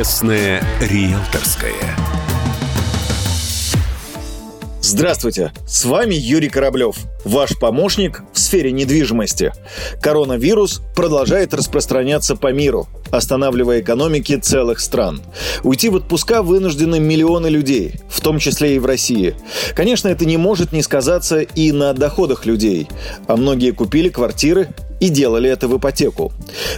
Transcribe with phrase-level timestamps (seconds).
[0.00, 1.74] Честное риэлторское.
[4.80, 9.52] Здравствуйте, с вами Юрий Кораблев, ваш помощник в сфере недвижимости.
[10.00, 15.20] Коронавирус продолжает распространяться по миру, останавливая экономики целых стран.
[15.64, 19.34] Уйти в отпуска вынуждены миллионы людей, в том числе и в России.
[19.74, 22.88] Конечно, это не может не сказаться и на доходах людей,
[23.26, 24.70] а многие купили квартиры
[25.00, 26.32] и делали это в ипотеку.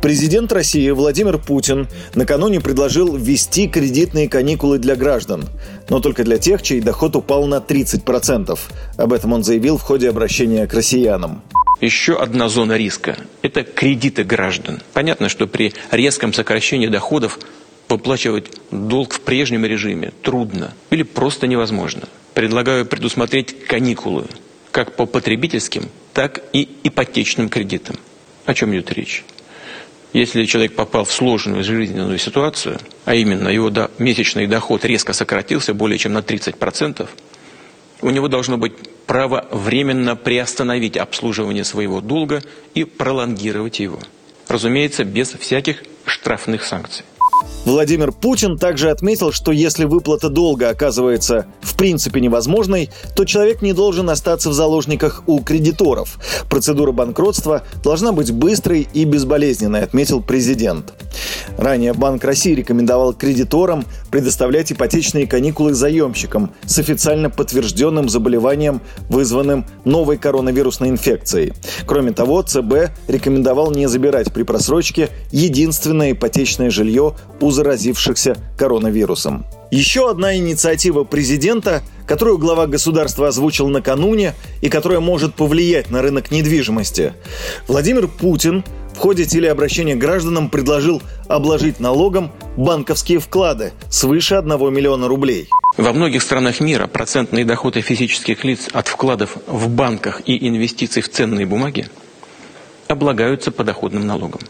[0.00, 5.44] Президент России Владимир Путин накануне предложил ввести кредитные каникулы для граждан,
[5.90, 8.58] но только для тех, чей доход упал на 30%.
[8.96, 11.42] Об этом он заявил в ходе обращения к россиянам.
[11.80, 14.80] Еще одна зона риска– это кредиты граждан.
[14.92, 17.38] Понятно, что при резком сокращении доходов
[17.88, 22.02] выплачивать долг в прежнем режиме трудно или просто невозможно.
[22.32, 24.24] Предлагаю предусмотреть каникулы
[24.70, 27.96] как по потребительским, так и ипотечным кредитам.
[28.46, 29.24] О чем идет речь?
[30.12, 35.74] Если человек попал в сложную жизненную ситуацию, а именно его до, месячный доход резко сократился
[35.74, 37.08] более чем на 30%,
[38.00, 38.74] у него должно быть
[39.06, 42.42] право временно приостановить обслуживание своего долга
[42.74, 43.98] и пролонгировать его.
[44.46, 47.04] Разумеется, без всяких штрафных санкций.
[47.64, 53.72] Владимир Путин также отметил, что если выплата долга оказывается в принципе невозможной, то человек не
[53.72, 56.18] должен остаться в заложниках у кредиторов.
[56.50, 60.92] Процедура банкротства должна быть быстрой и безболезненной, отметил президент.
[61.56, 70.18] Ранее Банк России рекомендовал кредиторам предоставлять ипотечные каникулы заемщикам с официально подтвержденным заболеванием, вызванным новой
[70.18, 71.54] коронавирусной инфекцией.
[71.86, 79.46] Кроме того, ЦБ рекомендовал не забирать при просрочке единственное ипотечное жилье у заразившихся коронавирусом.
[79.70, 86.30] Еще одна инициатива президента, которую глава государства озвучил накануне и которая может повлиять на рынок
[86.30, 87.14] недвижимости.
[87.66, 88.62] Владимир Путин
[88.94, 95.48] в ходе телеобращения гражданам предложил обложить налогом банковские вклады свыше 1 миллиона рублей.
[95.76, 101.08] Во многих странах мира процентные доходы физических лиц от вкладов в банках и инвестиций в
[101.08, 101.88] ценные бумаги
[102.86, 104.40] облагаются подоходным налогом.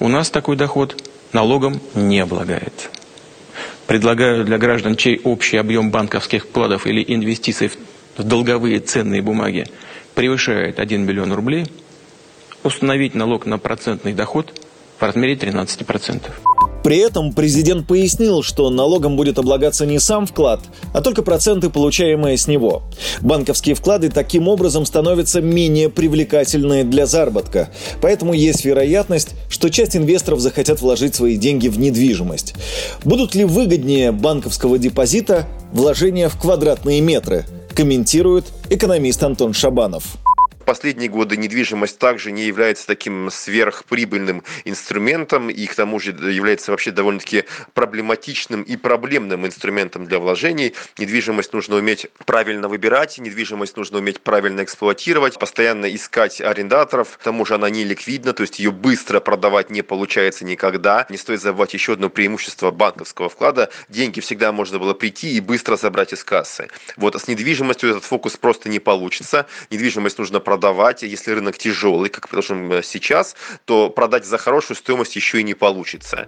[0.00, 0.96] У нас такой доход
[1.32, 2.88] налогом не облагается.
[3.86, 7.70] Предлагаю для граждан, чей общий объем банковских вкладов или инвестиций
[8.16, 9.66] в долговые ценные бумаги
[10.14, 11.66] превышает 1 миллион рублей,
[12.62, 14.58] установить налог на процентный доход
[14.98, 16.71] в размере 13%.
[16.82, 20.60] При этом президент пояснил, что налогом будет облагаться не сам вклад,
[20.92, 22.82] а только проценты, получаемые с него.
[23.20, 27.68] Банковские вклады таким образом становятся менее привлекательны для заработка.
[28.00, 32.54] Поэтому есть вероятность, что часть инвесторов захотят вложить свои деньги в недвижимость.
[33.04, 37.44] Будут ли выгоднее банковского депозита вложения в квадратные метры?
[37.74, 40.18] Комментирует экономист Антон Шабанов
[40.62, 46.90] последние годы недвижимость также не является таким сверхприбыльным инструментом и к тому же является вообще
[46.90, 50.74] довольно-таки проблематичным и проблемным инструментом для вложений.
[50.98, 57.44] Недвижимость нужно уметь правильно выбирать, недвижимость нужно уметь правильно эксплуатировать, постоянно искать арендаторов, к тому
[57.44, 61.06] же она не ликвидна, то есть ее быстро продавать не получается никогда.
[61.08, 63.70] Не стоит забывать еще одно преимущество банковского вклада.
[63.88, 66.68] Деньги всегда можно было прийти и быстро забрать из кассы.
[66.96, 69.46] Вот с недвижимостью этот фокус просто не получится.
[69.70, 75.16] Недвижимость нужно продавать если рынок тяжелый, как предположим э, сейчас, то продать за хорошую стоимость
[75.16, 76.26] еще и не получится.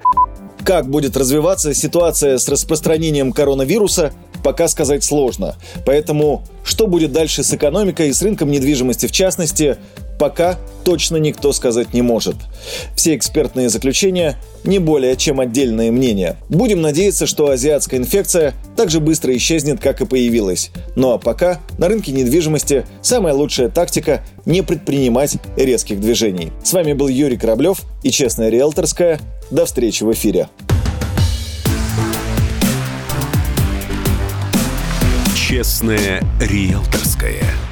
[0.64, 5.56] Как будет развиваться ситуация с распространением коронавируса, пока сказать сложно.
[5.84, 9.76] Поэтому что будет дальше с экономикой и с рынком недвижимости в частности,
[10.18, 12.36] пока точно никто сказать не может.
[12.94, 16.36] Все экспертные заключения не более чем отдельные мнения.
[16.48, 20.70] Будем надеяться, что азиатская инфекция так же быстро исчезнет, как и появилась.
[20.96, 26.52] Ну а пока на рынке недвижимости самая лучшая тактика– не предпринимать резких движений.
[26.62, 29.20] С вами был Юрий Кораблев и «Честная риэлторская».
[29.50, 30.48] До встречи в эфире.
[35.34, 37.63] «Честная риэлторская».